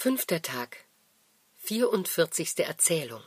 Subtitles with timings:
[0.00, 0.76] Fünfter Tag.
[1.56, 3.20] Vierundvierzigste Erzählung.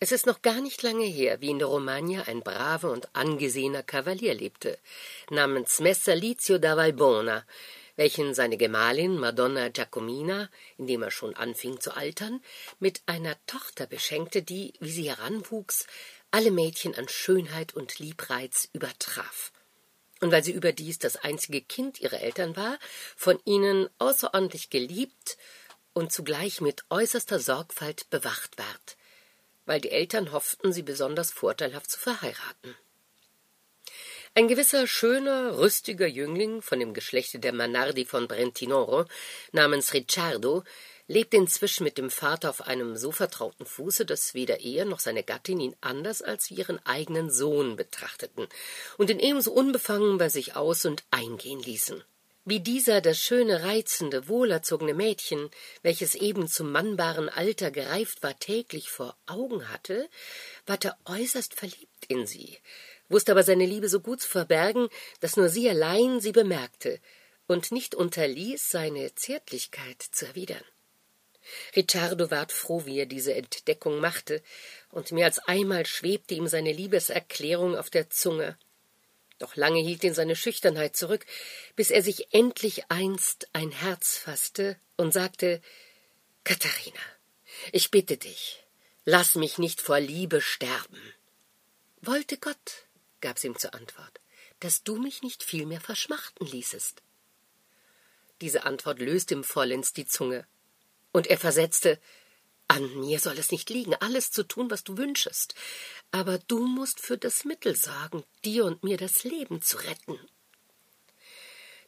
[0.00, 3.84] Es ist noch gar nicht lange her, wie in der Romagna ein braver und angesehener
[3.84, 4.76] Kavalier lebte,
[5.30, 7.46] namens Messer Lizio da Valbona,
[7.94, 12.42] welchen seine Gemahlin Madonna Giacomina, indem er schon anfing zu altern,
[12.80, 15.86] mit einer Tochter beschenkte, die, wie sie heranwuchs,
[16.32, 19.52] alle Mädchen an Schönheit und Liebreiz übertraf
[20.24, 22.78] und weil sie überdies das einzige Kind ihrer Eltern war,
[23.14, 25.36] von ihnen außerordentlich geliebt
[25.92, 28.96] und zugleich mit äußerster Sorgfalt bewacht ward,
[29.66, 32.74] weil die Eltern hofften, sie besonders vorteilhaft zu verheiraten.
[34.34, 39.04] Ein gewisser schöner, rüstiger Jüngling von dem Geschlechte der Manardi von Brentinoro
[39.52, 40.64] namens Ricciardo
[41.06, 45.22] lebte inzwischen mit dem Vater auf einem so vertrauten Fuße, dass weder er noch seine
[45.22, 48.48] Gattin ihn anders als wie ihren eigenen Sohn betrachteten
[48.96, 52.02] und ihn ebenso unbefangen bei sich aus und eingehen ließen.
[52.46, 55.50] Wie dieser das schöne, reizende, wohlerzogene Mädchen,
[55.82, 60.10] welches eben zum mannbaren Alter gereift war, täglich vor Augen hatte,
[60.66, 62.58] ward er äußerst verliebt in sie,
[63.08, 64.88] wusste aber seine Liebe so gut zu verbergen,
[65.20, 67.00] dass nur sie allein sie bemerkte
[67.46, 70.64] und nicht unterließ, seine Zärtlichkeit zu erwidern.
[71.76, 74.42] Ricciardo ward froh, wie er diese Entdeckung machte,
[74.90, 78.56] und mehr als einmal schwebte ihm seine Liebeserklärung auf der Zunge.
[79.38, 81.26] Doch lange hielt ihn seine Schüchternheit zurück,
[81.76, 85.60] bis er sich endlich einst ein Herz fasste und sagte
[86.44, 87.00] Katharina,
[87.72, 88.64] ich bitte dich,
[89.04, 91.00] lass mich nicht vor Liebe sterben.
[92.00, 92.86] Wollte Gott,
[93.20, 94.20] gab sie ihm zur Antwort,
[94.60, 97.02] dass du mich nicht vielmehr verschmachten ließest.
[98.40, 100.46] Diese Antwort löste ihm vollends die Zunge.
[101.14, 102.00] Und er versetzte
[102.66, 105.54] An mir soll es nicht liegen, alles zu tun, was du wünschest,
[106.10, 110.18] aber du musst für das Mittel sorgen, dir und mir das Leben zu retten.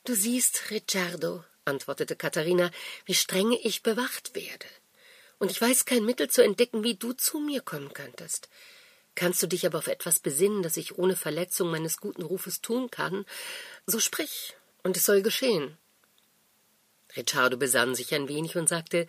[0.04, 2.70] Du siehst, Ricciardo, antwortete Katharina,
[3.04, 4.66] wie strenge ich bewacht werde.
[5.40, 8.48] Und ich weiß kein Mittel zu entdecken, wie du zu mir kommen könntest.
[9.16, 12.92] Kannst du dich aber auf etwas besinnen, das ich ohne Verletzung meines guten Rufes tun
[12.92, 13.26] kann,
[13.86, 15.78] so sprich, und es soll geschehen.
[17.16, 19.06] Ricciardo besann sich ein wenig und sagte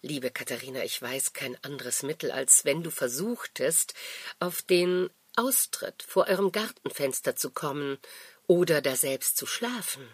[0.00, 3.94] Liebe Katharina, ich weiß kein anderes Mittel, als wenn du versuchtest,
[4.38, 7.98] auf den Austritt vor eurem Gartenfenster zu kommen
[8.46, 10.08] oder daselbst zu schlafen.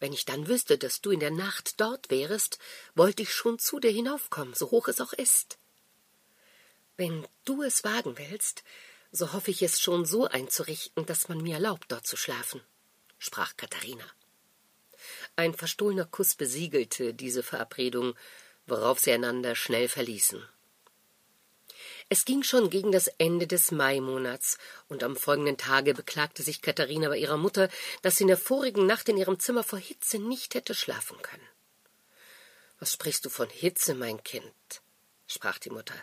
[0.00, 2.58] Wenn ich dann wüsste, dass du in der Nacht dort wärest,
[2.94, 5.58] wollte ich schon zu dir hinaufkommen, so hoch es auch ist.
[6.96, 8.64] Wenn du es wagen willst,
[9.12, 12.62] so hoffe ich es schon so einzurichten, dass man mir erlaubt, dort zu schlafen,
[13.18, 14.04] sprach Katharina.
[15.36, 18.14] Ein verstohlener Kuss besiegelte diese Verabredung,
[18.66, 20.46] worauf sie einander schnell verließen.
[22.08, 24.58] Es ging schon gegen das Ende des Maimonats,
[24.88, 27.68] und am folgenden Tage beklagte sich Katharina bei ihrer Mutter,
[28.02, 31.48] dass sie in der vorigen Nacht in ihrem Zimmer vor Hitze nicht hätte schlafen können.
[32.78, 34.52] Was sprichst du von Hitze, mein Kind?
[35.26, 35.94] sprach die Mutter.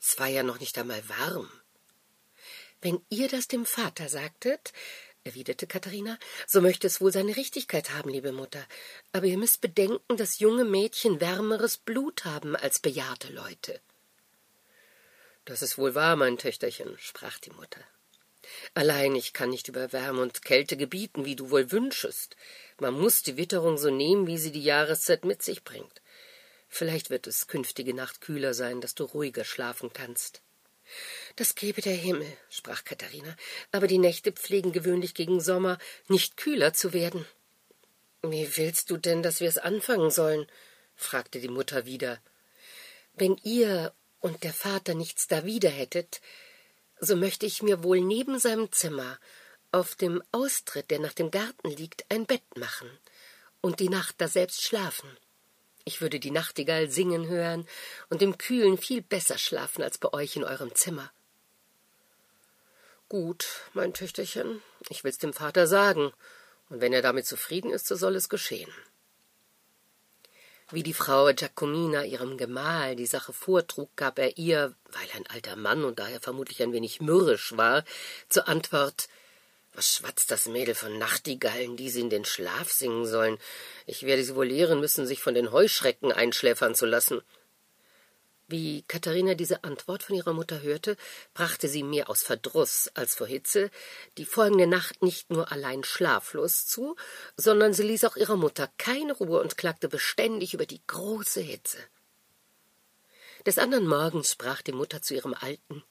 [0.00, 1.50] Es war ja noch nicht einmal warm.
[2.80, 4.72] Wenn ihr das dem Vater sagtet,
[5.24, 8.64] erwiderte Katharina, so möchte es wohl seine Richtigkeit haben, liebe Mutter.
[9.12, 13.80] Aber ihr müsst bedenken, dass junge Mädchen wärmeres Blut haben als bejahrte Leute.
[15.44, 17.80] Das ist wohl wahr, mein Töchterchen, sprach die Mutter.
[18.74, 22.36] Allein ich kann nicht über Wärme und Kälte gebieten, wie du wohl wünschest.
[22.78, 26.00] Man muss die Witterung so nehmen, wie sie die Jahreszeit mit sich bringt.
[26.68, 30.42] Vielleicht wird es künftige Nacht kühler sein, dass du ruhiger schlafen kannst.
[31.36, 33.36] Das gebe der Himmel, sprach Katharina,
[33.72, 35.78] aber die Nächte pflegen gewöhnlich gegen Sommer
[36.08, 37.26] nicht kühler zu werden.
[38.22, 40.46] Wie willst du denn, dass wir es anfangen sollen?
[40.94, 42.20] fragte die Mutter wieder.
[43.14, 46.20] Wenn ihr und der Vater nichts dawider hättet,
[47.00, 49.18] so möchte ich mir wohl neben seinem Zimmer
[49.72, 52.90] auf dem Austritt, der nach dem Garten liegt, ein Bett machen
[53.60, 55.16] und die Nacht daselbst schlafen.
[55.90, 57.66] Ich würde die Nachtigall singen hören
[58.10, 61.10] und im Kühlen viel besser schlafen als bei euch in eurem Zimmer.
[63.08, 66.12] Gut, mein Töchterchen, ich will's dem Vater sagen,
[66.68, 68.70] und wenn er damit zufrieden ist, so soll es geschehen.
[70.70, 75.56] Wie die Frau Giacomina ihrem Gemahl die Sache vortrug, gab er ihr, weil ein alter
[75.56, 77.84] Mann und daher vermutlich ein wenig mürrisch war,
[78.28, 79.08] zur Antwort
[79.72, 83.38] Was schwatzt das Mädel von Nachtigallen, die sie in den Schlaf singen sollen?
[83.86, 87.22] Ich werde sie wohl lehren müssen, sich von den Heuschrecken einschläfern zu lassen.
[88.50, 90.96] Wie Katharina diese Antwort von ihrer Mutter hörte,
[91.34, 93.70] brachte sie mehr aus Verdruß als vor Hitze
[94.18, 96.96] die folgende Nacht nicht nur allein schlaflos zu,
[97.36, 101.78] sondern sie ließ auch ihrer Mutter keine Ruhe und klagte beständig über die große Hitze.
[103.46, 105.84] Des andern Morgens sprach die Mutter zu ihrem Alten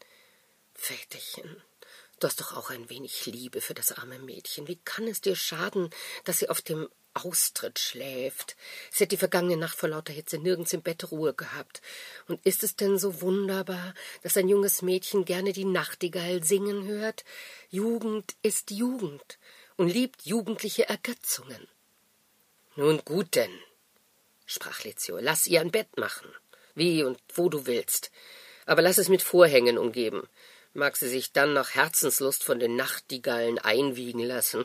[0.73, 1.63] Väterchen,
[2.19, 4.67] du hast doch auch ein wenig Liebe für das arme Mädchen.
[4.67, 5.89] Wie kann es dir schaden,
[6.23, 8.55] dass sie auf dem Austritt schläft.
[8.91, 11.81] Sie hat die vergangene Nacht vor lauter Hitze nirgends im Bett Ruhe gehabt.
[12.27, 17.25] Und ist es denn so wunderbar, dass ein junges Mädchen gerne die Nachtigall singen hört?
[17.69, 19.39] Jugend ist Jugend
[19.75, 21.67] und liebt jugendliche Ergötzungen.
[22.75, 23.51] Nun gut denn,
[24.45, 26.29] sprach Lezio, lass ihr ein Bett machen,
[26.75, 28.11] wie und wo du willst,
[28.65, 30.29] aber lass es mit Vorhängen umgeben.
[30.79, 34.63] Mag sie sich dann nach Herzenslust von den Nachtigallen einwiegen lassen.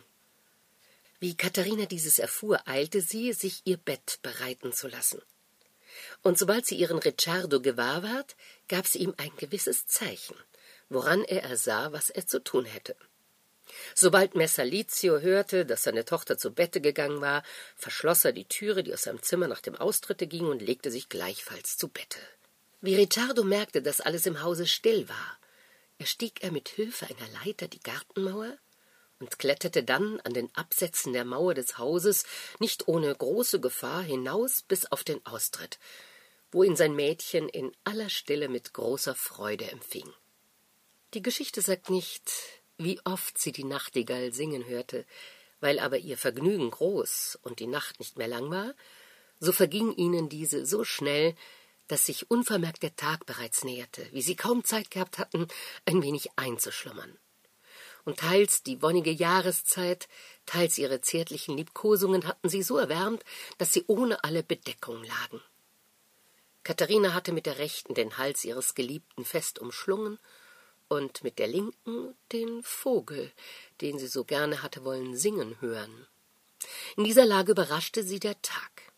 [1.18, 5.20] Wie Katharina dieses erfuhr, eilte sie, sich ihr Bett bereiten zu lassen.
[6.22, 8.36] Und sobald sie ihren Ricciardo gewahr ward,
[8.68, 10.36] gab sie ihm ein gewisses Zeichen,
[10.88, 12.94] woran er ersah, was er zu tun hätte.
[13.96, 17.42] Sobald Messer Lizio hörte, dass seine Tochter zu Bette gegangen war,
[17.74, 21.08] verschloss er die Türe, die aus seinem Zimmer nach dem Austritte ging, und legte sich
[21.08, 22.20] gleichfalls zu Bette.
[22.82, 25.38] Wie Ricciardo merkte, dass alles im Hause still war,
[25.98, 28.58] erstieg er mit Hilfe einer Leiter die Gartenmauer
[29.20, 32.24] und kletterte dann an den Absätzen der Mauer des Hauses
[32.58, 35.78] nicht ohne große Gefahr hinaus bis auf den Austritt,
[36.50, 40.12] wo ihn sein Mädchen in aller Stille mit großer Freude empfing.
[41.14, 42.30] Die Geschichte sagt nicht,
[42.76, 45.06] wie oft sie die Nachtigall singen hörte,
[45.60, 48.74] weil aber ihr Vergnügen groß und die Nacht nicht mehr lang war,
[49.40, 51.34] so verging ihnen diese so schnell,
[51.88, 55.48] dass sich unvermerkt der Tag bereits näherte, wie sie kaum Zeit gehabt hatten,
[55.84, 57.18] ein wenig einzuschlummern.
[58.04, 60.08] Und teils die wonnige Jahreszeit,
[60.46, 63.24] teils ihre zärtlichen Liebkosungen hatten sie so erwärmt,
[63.58, 65.42] dass sie ohne alle Bedeckung lagen.
[66.64, 70.18] Katharina hatte mit der rechten den Hals ihres Geliebten fest umschlungen
[70.88, 73.32] und mit der linken den Vogel,
[73.80, 76.06] den sie so gerne hatte wollen singen hören.
[76.96, 78.93] In dieser Lage überraschte sie der Tag.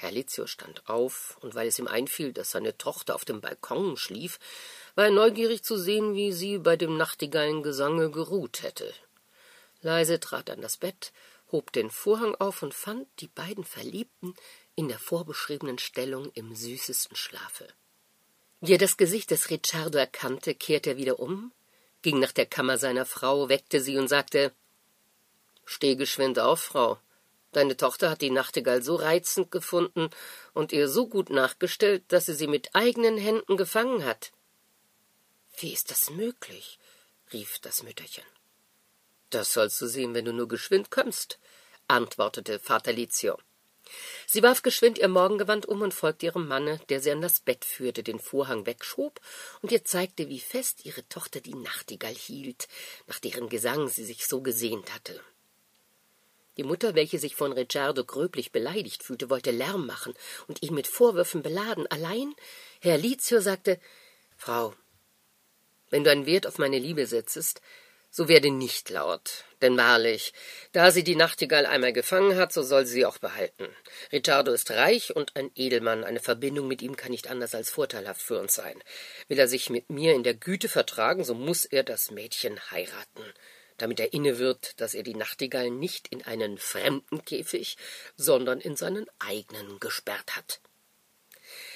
[0.00, 3.98] Herr Lizio stand auf, und weil es ihm einfiel, dass seine Tochter auf dem Balkon
[3.98, 4.38] schlief,
[4.94, 8.94] war er neugierig zu sehen, wie sie bei dem Nachtigallengesange geruht hätte.
[9.82, 11.12] Leise trat er an das Bett,
[11.52, 14.34] hob den Vorhang auf und fand die beiden Verliebten
[14.74, 17.68] in der vorbeschriebenen Stellung im süßesten Schlafe.
[18.62, 21.52] Wie er das Gesicht des Ricciardo erkannte, kehrte er wieder um,
[22.00, 24.54] ging nach der Kammer seiner Frau, weckte sie und sagte
[25.66, 26.98] Steh geschwind auf, Frau.
[27.52, 30.10] Deine Tochter hat die Nachtigall so reizend gefunden
[30.54, 34.32] und ihr so gut nachgestellt, dass sie sie mit eigenen Händen gefangen hat.
[35.58, 36.78] Wie ist das möglich?
[37.32, 38.24] rief das Mütterchen.
[39.30, 41.38] Das sollst du sehen, wenn du nur geschwind kommst,
[41.86, 43.38] antwortete Vater Lizio.
[44.26, 47.64] Sie warf geschwind ihr Morgengewand um und folgte ihrem Manne, der sie an das Bett
[47.64, 49.20] führte, den Vorhang wegschob
[49.62, 52.68] und ihr zeigte, wie fest ihre Tochter die Nachtigall hielt,
[53.06, 55.20] nach deren Gesang sie sich so gesehnt hatte.
[56.56, 60.14] Die Mutter, welche sich von Ricciardo gröblich beleidigt fühlte, wollte Lärm machen
[60.46, 61.86] und ihn mit Vorwürfen beladen.
[61.88, 62.34] Allein
[62.80, 63.78] Herr Lizio sagte
[64.36, 64.74] Frau,
[65.90, 67.60] wenn du einen Wert auf meine Liebe setzest,
[68.12, 70.32] so werde nicht laut, denn wahrlich,
[70.72, 73.68] da sie die Nachtigall einmal gefangen hat, so soll sie sie auch behalten.
[74.12, 78.20] Ricciardo ist reich und ein Edelmann, eine Verbindung mit ihm kann nicht anders als vorteilhaft
[78.20, 78.82] für uns sein.
[79.28, 83.24] Will er sich mit mir in der Güte vertragen, so muss er das Mädchen heiraten,
[83.80, 87.76] damit er inne wird, dass er die Nachtigall nicht in einen fremden Käfig,
[88.16, 90.60] sondern in seinen eigenen gesperrt hat.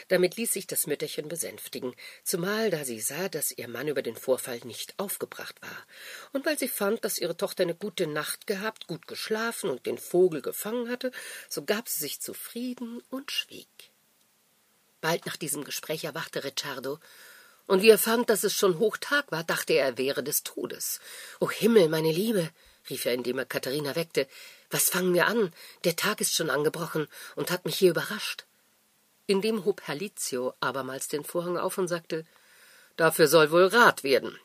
[0.08, 4.16] Damit ließ sich das Mütterchen besänftigen, zumal da sie sah, dass ihr Mann über den
[4.16, 5.86] Vorfall nicht aufgebracht war,
[6.32, 9.98] und weil sie fand, dass ihre Tochter eine gute Nacht gehabt, gut geschlafen und den
[9.98, 11.10] Vogel gefangen hatte,
[11.48, 13.68] so gab sie sich zufrieden und schwieg.
[15.00, 16.98] Bald nach diesem Gespräch erwachte Ricciardo,
[17.66, 21.00] und wie er fand, dass es schon Hochtag war, dachte er, er wäre des Todes.
[21.40, 22.50] O Himmel, meine Liebe,
[22.90, 24.28] rief er, indem er Katharina weckte,
[24.70, 25.52] was fangen wir an?
[25.84, 28.44] Der Tag ist schon angebrochen und hat mich hier überrascht.
[29.26, 32.26] Indem hob Herr Lizio abermals den Vorhang auf und sagte,
[32.96, 34.38] Dafür soll wohl Rat werden.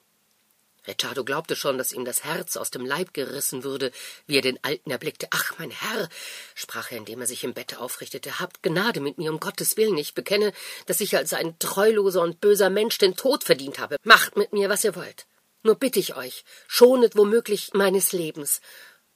[0.88, 3.92] Ricciardo glaubte schon, dass ihm das Herz aus dem Leib gerissen würde,
[4.28, 5.28] wie er den Alten erblickte.
[5.32, 6.10] Ach, mein Herr,
[6.56, 9.98] sprach er, indem er sich im Bette aufrichtete, habt Gnade mit mir, um Gottes Willen.
[9.98, 10.54] Ich bekenne,
[10.86, 13.98] dass ich als ein treuloser und böser Mensch den Tod verdient habe.
[14.04, 15.26] Macht mit mir, was ihr wollt.
[15.64, 18.62] Nur bitte ich euch, schonet womöglich meines Lebens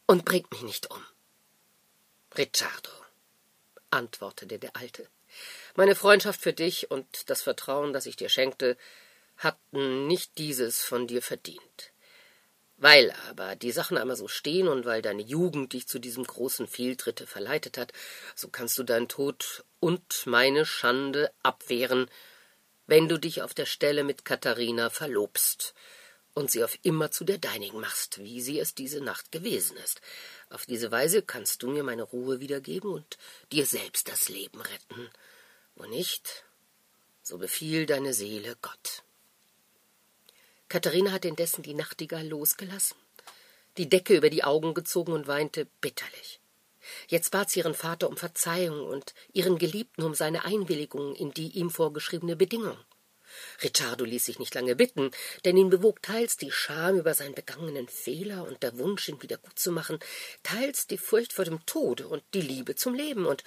[0.06, 1.04] und bringt mich nicht um.
[2.38, 2.92] Ricciardo,
[3.92, 5.08] antwortete der Alte,
[5.76, 8.78] meine Freundschaft für dich und das Vertrauen, das ich dir schenkte,
[9.44, 11.94] hatten nicht dieses von dir verdient.
[12.78, 16.68] Weil aber die Sachen einmal so stehen und weil deine Jugend dich zu diesem großen
[16.68, 17.94] Fehltritte verleitet hat,
[18.36, 22.10] so kannst du deinen Tod und meine Schande abwehren,
[22.88, 25.74] wenn du dich auf der Stelle mit Katharina verlobst
[26.34, 30.02] und sie auf immer zu der deinigen machst, wie sie es diese Nacht gewesen ist.
[30.50, 33.18] Auf diese Weise kannst du mir meine Ruhe wiedergeben und
[33.52, 35.10] dir selbst das Leben retten.
[35.76, 36.44] Wo nicht,
[37.22, 39.04] so befiehl deine Seele Gott.
[40.74, 42.98] Katharina hatte indessen die Nachtigall losgelassen,
[43.78, 46.40] die Decke über die Augen gezogen und weinte bitterlich.
[47.08, 51.50] Jetzt bat sie ihren Vater um Verzeihung und ihren Geliebten um seine Einwilligung in die
[51.50, 52.76] ihm vorgeschriebene Bedingung.
[53.62, 55.12] Ricciardo ließ sich nicht lange bitten,
[55.46, 59.38] denn ihn bewog teils die Scham über seinen begangenen Fehler und der Wunsch, ihn wieder
[59.38, 60.00] gut zu machen,
[60.42, 63.44] teils die Furcht vor dem Tode und die Liebe zum Leben und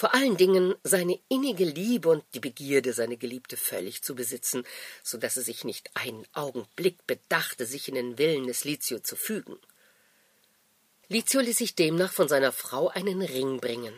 [0.00, 4.64] vor allen Dingen seine innige Liebe und die Begierde, seine Geliebte völlig zu besitzen,
[5.02, 9.14] so dass er sich nicht einen Augenblick bedachte, sich in den Willen des Lizio zu
[9.14, 9.58] fügen.
[11.08, 13.92] Lizio ließ sich demnach von seiner Frau einen Ring bringen,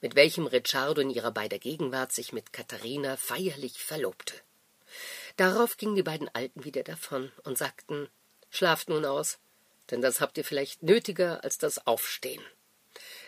[0.00, 4.32] mit welchem Ricciardo in ihrer beider Gegenwart sich mit Katharina feierlich verlobte.
[5.36, 8.08] Darauf gingen die beiden Alten wieder davon und sagten
[8.48, 9.36] Schlaft nun aus,
[9.90, 12.40] denn das habt ihr vielleicht nötiger als das Aufstehen.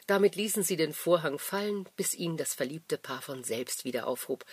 [0.06, 4.44] Damit ließen sie den Vorhang fallen, bis ihn das verliebte Paar von selbst wieder aufhob,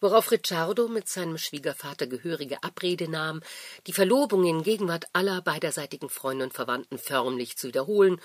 [0.00, 3.42] worauf Ricciardo mit seinem Schwiegervater gehörige Abrede nahm,
[3.86, 8.20] die Verlobung in Gegenwart aller beiderseitigen Freunde und Verwandten förmlich zu wiederholen,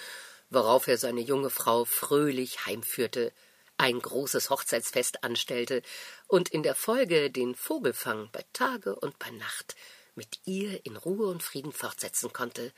[0.49, 3.31] worauf er seine junge Frau fröhlich heimführte,
[3.77, 5.83] ein großes Hochzeitsfest anstellte
[6.27, 9.75] und in der Folge den Vogelfang bei Tage und bei Nacht
[10.15, 12.73] mit ihr in Ruhe und Frieden fortsetzen konnte,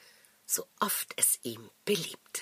[0.45, 2.41] so oft es ihm beliebte.